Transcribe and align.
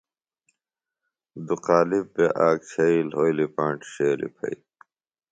دُو 1.45 1.55
قالب 1.65 2.05
بےۡ 2.13 2.31
آک 2.47 2.59
چھئی 2.69 2.97
لھولیۡ 3.09 3.51
پانٹیۡ 3.55 3.89
ݜیلیۡ 3.93 4.33
پھئیۡ۔ 4.35 4.59